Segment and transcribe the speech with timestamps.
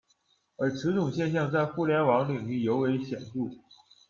[0.57, 3.29] 而此种现象在互联网领域尤为显着。